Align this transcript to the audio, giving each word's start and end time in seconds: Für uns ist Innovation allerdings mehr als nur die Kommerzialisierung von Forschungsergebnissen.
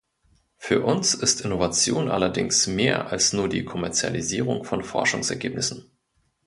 Für 0.57 0.81
uns 0.81 1.13
ist 1.13 1.41
Innovation 1.41 2.09
allerdings 2.09 2.65
mehr 2.65 3.11
als 3.11 3.33
nur 3.33 3.47
die 3.49 3.63
Kommerzialisierung 3.65 4.63
von 4.63 4.81
Forschungsergebnissen. 4.83 5.91